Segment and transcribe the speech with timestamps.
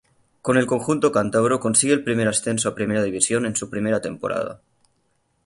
[0.41, 4.59] Con el conjunto cántabro consigue el ascenso a Primera División en su primera temporada.